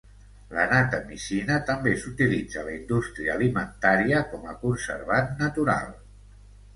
[0.53, 5.93] La natamicina també s'utilitza a la indústria alimentària com a conservant natural.